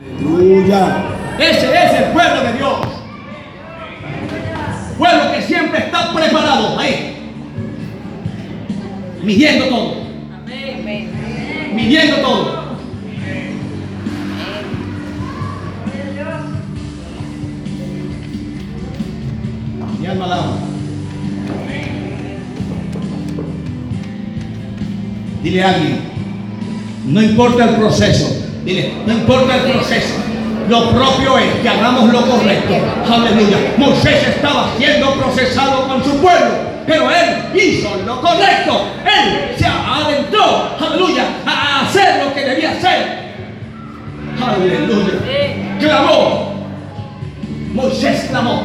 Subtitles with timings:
[0.00, 1.04] Aleluya.
[1.38, 2.78] Ese es el pueblo de Dios.
[4.98, 7.30] Pueblo que siempre está preparado ahí.
[9.22, 9.94] Midiendo todo.
[11.74, 12.64] Midiendo todo.
[20.00, 20.58] Mi alma alaba.
[25.42, 26.00] Dile a alguien,
[27.04, 30.14] no importa el proceso, dile, no importa el proceso,
[30.68, 32.74] lo propio es que hagamos lo correcto.
[33.12, 33.58] Aleluya.
[33.76, 36.50] Moisés estaba siendo procesado con su pueblo,
[36.86, 38.86] pero él hizo lo correcto.
[39.04, 43.24] Él se adentró, aleluya, a hacer lo que debía hacer.
[44.42, 45.14] Aleluya.
[45.80, 46.54] Clamó.
[47.74, 48.64] Moisés clamó.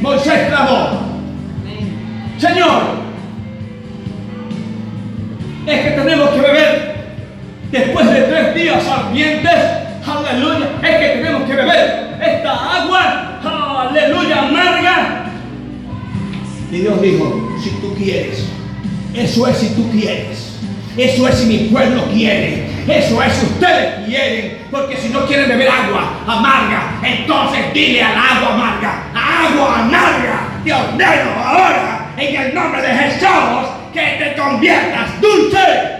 [0.00, 1.08] Moisés clamó.
[2.38, 2.82] Señor,
[5.66, 6.27] es que tenemos
[7.78, 9.54] después de tres días ardientes,
[10.06, 13.40] aleluya, es que tenemos que beber esta agua,
[13.88, 15.24] aleluya, amarga.
[16.70, 18.46] Y Dios dijo, si tú quieres,
[19.14, 20.58] eso es si tú quieres,
[20.96, 25.48] eso es si mi pueblo quiere, eso es si ustedes quieren, porque si no quieren
[25.48, 32.54] beber agua amarga, entonces dile al agua amarga, agua amarga, te ordeno ahora, en el
[32.54, 35.97] nombre de Jesús, que te conviertas dulce.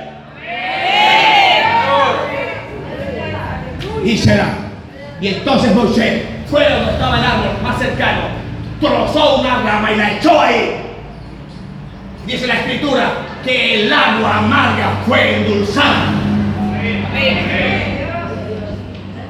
[4.04, 4.48] Y será.
[5.20, 8.20] Y entonces Moisés fue donde estaba el árbol más cercano,
[8.80, 10.76] trozó una rama y la echó ahí.
[12.26, 13.12] Dice la escritura
[13.44, 16.12] que el agua amarga fue endulzada.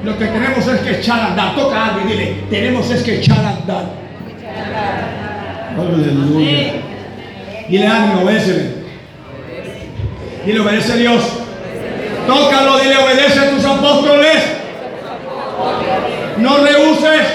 [0.03, 1.55] Lo que tenemos es que echar a andar.
[1.55, 3.85] Toca a alguien y dile, tenemos es que echar a andar.
[5.77, 6.73] Aleluya.
[7.69, 8.79] Dile alguien, obedécele.
[10.45, 11.23] Dile, obedece a Dios.
[12.27, 14.58] Tócalo, dile, obedece a tus apóstoles.
[16.37, 17.27] No rehuses.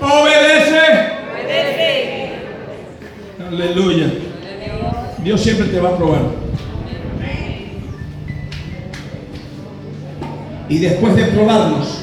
[0.00, 1.12] Obedece.
[3.48, 4.06] Aleluya.
[5.18, 6.22] Dios siempre te va a probar.
[10.68, 11.98] Y después de probarnos,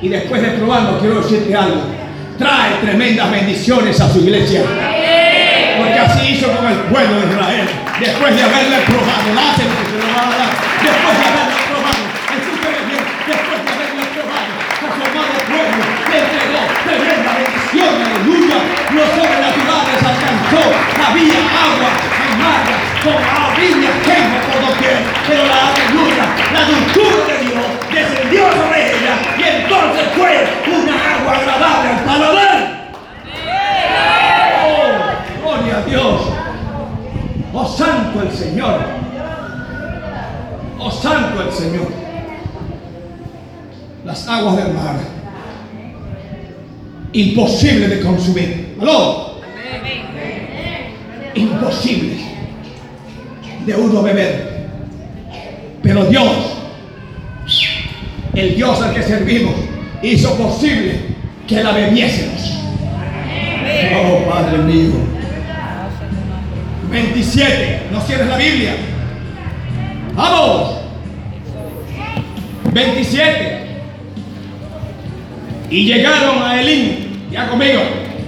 [0.00, 1.82] y después de probarnos, quiero decirte algo.
[2.38, 4.62] Trae tremendas bendiciones a su iglesia.
[5.78, 7.68] Porque así hizo con el pueblo de Israel.
[8.00, 9.30] Después de haberle probado,
[12.42, 18.56] escúcheme bien, después de haberle probado, a su amado pueblo le entregó bendición, aleluya.
[18.92, 20.62] Lo sobrenatural les alcanzó.
[21.06, 21.90] Había agua
[22.32, 24.98] amarga, como había quema por doquier.
[25.26, 30.34] Pero la aleluya, la dulzura de Dios descendió sobre ella y entonces fue
[30.72, 32.92] una agua agradable al paladar.
[34.64, 36.20] Oh, gloria a Dios.
[37.54, 38.80] Oh santo el Señor.
[40.78, 41.88] Oh santo el Señor.
[44.04, 45.11] Las aguas del mar.
[47.12, 48.76] Imposible de consumir.
[48.80, 49.40] ¿Aló?
[51.34, 52.16] Imposible
[53.66, 54.52] de uno beber.
[55.82, 56.30] Pero Dios,
[58.34, 59.54] el Dios al que servimos,
[60.02, 61.00] hizo posible
[61.46, 62.58] que la bebiésemos.
[63.94, 64.92] Oh Padre mío.
[66.90, 67.82] 27.
[67.90, 68.76] No cierres la Biblia.
[70.14, 70.78] Vamos.
[72.72, 73.58] 27.
[75.70, 77.01] Y llegaron a Elín.
[77.32, 77.80] Ya conmigo.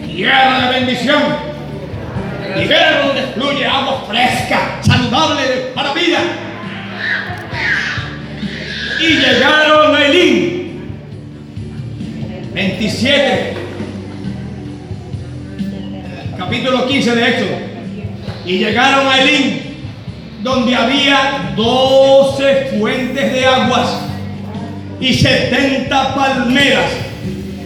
[0.07, 1.23] Tierra de bendición.
[2.57, 6.21] Tierra donde fluye agua fresca, saludable para vida.
[9.01, 10.95] Y llegaron a Elín.
[12.55, 13.55] 27.
[16.39, 17.59] Capítulo 15 de Éxodo.
[18.47, 19.61] Y llegaron a Elín,
[20.43, 24.01] donde había doce fuentes de aguas
[24.99, 26.91] y setenta palmeras.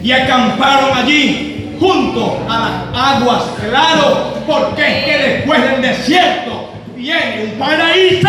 [0.03, 2.59] Y acamparon allí junto a
[2.93, 8.29] las aguas, claro, porque es que después del desierto viene un paraíso.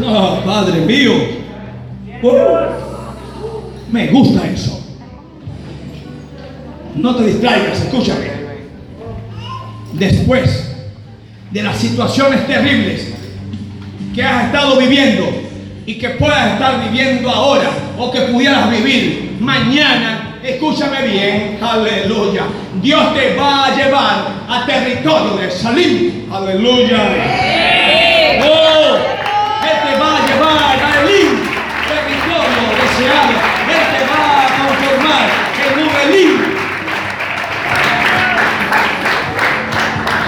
[0.00, 1.12] No, Padre mío,
[2.22, 4.80] uh, me gusta eso.
[6.94, 8.38] No te distraigas, escúchame
[9.92, 10.76] después
[11.50, 13.14] de las situaciones terribles
[14.14, 15.37] que has estado viviendo
[15.88, 22.42] y que puedas estar viviendo ahora o que pudieras vivir mañana, escúchame bien, aleluya.
[22.82, 26.98] Dios te va a llevar a territorio de Salim, aleluya.
[28.44, 28.96] Oh,
[29.64, 31.40] Él te va a llevar a Elim,
[31.88, 33.32] territorio deseado.
[33.72, 35.24] Él te va a transformar
[35.64, 36.36] en un Elim.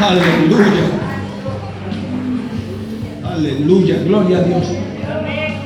[0.08, 0.84] Aleluya.
[3.30, 4.89] Aleluya, gloria a Dios.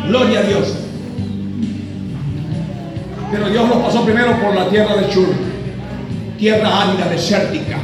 [0.09, 0.75] Gloria a Dios.
[3.31, 5.29] Pero Dios los pasó primero por la tierra de Chur,
[6.39, 7.79] tierra árida, desértica.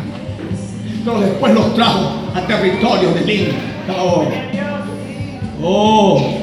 [1.05, 3.49] Pero después los trajo a territorio de Lin.
[3.99, 4.25] Oh.
[5.63, 6.37] oh.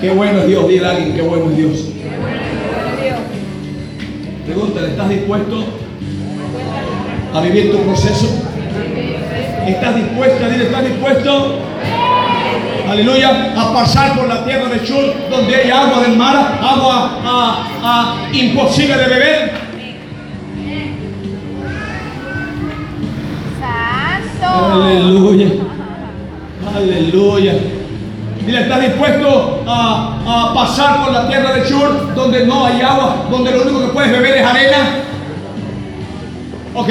[0.00, 1.88] Qué bueno es Dios, dile a alguien, qué bueno es Dios.
[4.44, 5.64] Pregúntale, ¿estás dispuesto
[7.32, 8.53] a vivir tu proceso?
[9.66, 10.48] ¿Estás dispuesta?
[10.48, 11.58] Dile, ¿estás dispuesto?
[12.88, 17.68] Aleluya, a pasar por la tierra de Chul, donde hay agua del mar, agua ah,
[17.82, 19.52] ah, imposible de beber.
[23.60, 24.82] Santo.
[24.82, 25.48] Aleluya,
[26.76, 27.54] aleluya.
[28.44, 33.26] Dile, ¿estás dispuesto a, a pasar por la tierra de Chur, donde no hay agua,
[33.30, 34.76] donde lo único que puedes beber es arena?
[36.74, 36.88] Ok,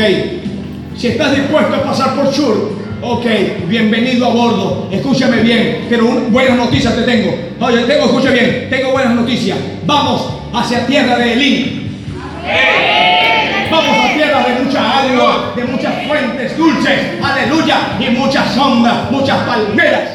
[0.97, 3.25] si estás dispuesto a pasar por Chur, ok,
[3.67, 4.87] bienvenido a bordo.
[4.91, 7.35] Escúchame bien, pero un- buenas noticias te tengo.
[7.59, 9.57] Oye, tengo, escucha bien, tengo buenas noticias.
[9.85, 11.79] Vamos hacia tierra de Elín.
[13.71, 19.37] Vamos a tierra de mucha agua, de muchas fuentes dulces, aleluya, y muchas sombras, muchas
[19.47, 20.09] palmeras.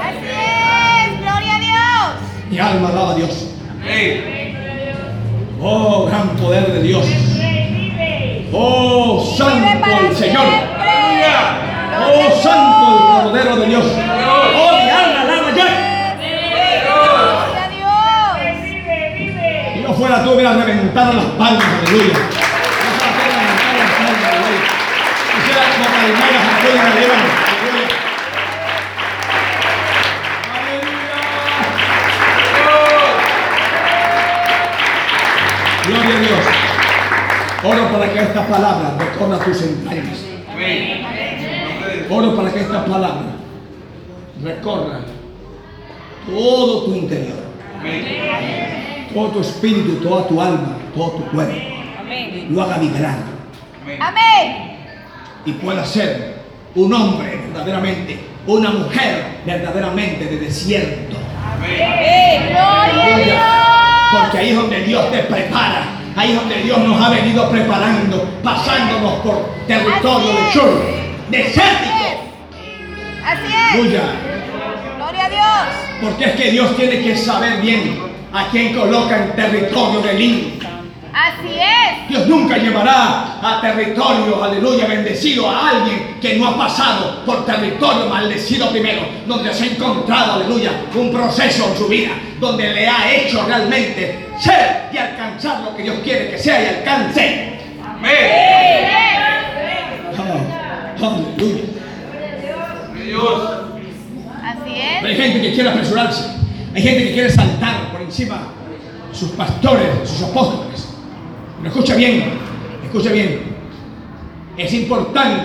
[0.00, 1.20] Así es.
[1.20, 2.22] Gloria a Dios.
[2.50, 3.46] Mi alma alaba a Dios.
[5.60, 7.04] Oh, gran poder de Dios.
[8.56, 10.44] Oh, santo el Señor.
[12.06, 13.22] Oh, santo el.
[13.24, 13.84] Cordero de Dios.
[13.84, 15.68] Oh, mi alma alaba a Dios.
[16.84, 18.66] Gloria a Dios.
[19.74, 22.14] Si yo fuera tú, hubieras reventado las palmas, aleluya.
[37.98, 40.24] Para que esta palabra recorra tus entrañas.
[42.10, 43.24] Oro para que esta palabra
[44.42, 45.00] recorra
[46.26, 47.38] todo tu interior,
[49.12, 51.54] todo tu espíritu, toda tu alma, todo tu cuerpo.
[52.50, 53.18] Lo haga vibrar
[54.00, 54.76] Amén.
[55.46, 56.34] y pueda ser
[56.74, 61.16] un hombre verdaderamente, una mujer verdaderamente de desierto.
[61.60, 63.24] Gloria a Aleluya.
[63.24, 64.22] Dios.
[64.22, 66.03] Porque ahí es donde Dios te prepara.
[66.16, 70.84] Ahí es donde Dios nos ha venido preparando, pasándonos por territorio de chur,
[71.28, 71.94] desértico.
[73.24, 73.76] Así es.
[74.96, 75.74] Gloria a Dios.
[76.00, 77.98] Porque es que Dios tiene que saber bien
[78.32, 80.58] a quién coloca en territorio de lín.
[81.12, 82.08] Así es.
[82.08, 88.06] Dios nunca llevará a territorio, aleluya, bendecido a alguien que no ha pasado por territorio
[88.06, 93.14] maldecido primero, donde se ha encontrado, aleluya, un proceso en su vida, donde le ha
[93.14, 97.58] hecho realmente ser y alcanzar lo que Dios quiere que sea y alcance.
[97.82, 98.14] Ah, aleluya.
[104.42, 105.18] Así Pero hay es.
[105.18, 106.24] gente que quiere apresurarse,
[106.74, 108.38] hay gente que quiere saltar por encima
[109.12, 110.88] sus pastores, sus apóstoles.
[111.58, 112.53] Pero escucha bien,
[112.94, 113.40] escucha bien.
[114.56, 115.42] Es importante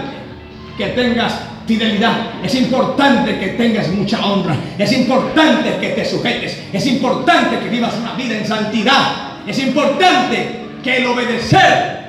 [0.78, 1.34] que tengas
[1.66, 7.70] fidelidad, es importante que tengas mucha honra, es importante que te sujetes, es importante que
[7.70, 12.00] vivas una vida en santidad, es importante que el obedecer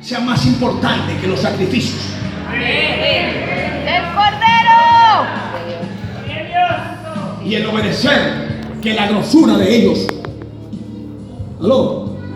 [0.00, 2.00] sea más importante que los sacrificios.
[2.50, 4.48] El Cordero.
[7.44, 8.48] y el obedecer
[8.82, 10.06] que la grosura de ellos.
[11.60, 12.07] ¿Aló?